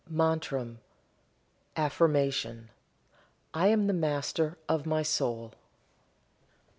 MANTRAM 0.09 0.79
(AFFIRMATION). 1.77 2.71
I 3.53 3.67
AM 3.67 3.85
THE 3.85 3.93
MASTER 3.93 4.57
OF 4.67 4.87
MY 4.87 5.03
SOUL. 5.03 5.53